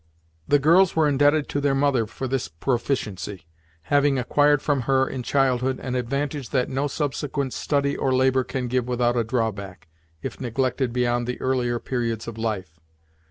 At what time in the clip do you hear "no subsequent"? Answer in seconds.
6.69-7.53